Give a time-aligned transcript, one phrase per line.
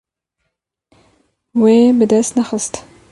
[1.59, 2.73] Wê bi dest nexist.